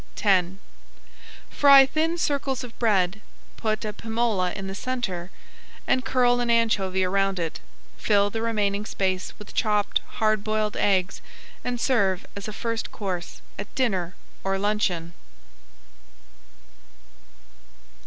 X 0.23 0.47
Fry 1.51 1.85
thin 1.85 2.17
circles 2.17 2.63
of 2.63 2.73
bread, 2.79 3.21
put 3.55 3.85
a 3.85 3.93
pimola 3.93 4.51
in 4.55 4.65
the 4.65 4.73
centre, 4.73 5.29
and 5.85 6.03
curl 6.03 6.39
an 6.39 6.49
anchovy 6.49 7.03
around 7.03 7.37
it. 7.37 7.59
Fill 7.97 8.31
the 8.31 8.41
remaining 8.41 8.83
space 8.83 9.31
with 9.37 9.53
chopped 9.53 9.99
hard 10.17 10.43
boiled 10.43 10.75
eggs 10.75 11.21
and 11.63 11.79
serve 11.79 12.25
as 12.35 12.47
a 12.47 12.51
first 12.53 12.91
course 12.91 13.41
at 13.59 13.75
dinner 13.75 14.15
or 14.43 14.57
luncheon. 14.57 15.13